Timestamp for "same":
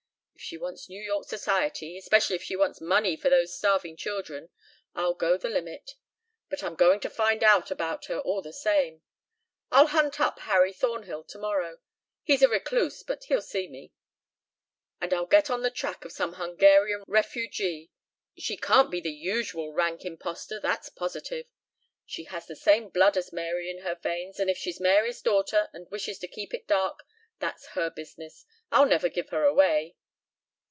8.51-9.03, 22.55-22.89